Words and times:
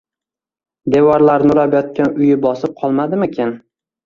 Devorlari 0.95 1.49
nurab 1.49 1.75
yotgan 1.77 2.17
uyi 2.23 2.39
bosib 2.47 2.75
qolmadimikin? 2.81 3.55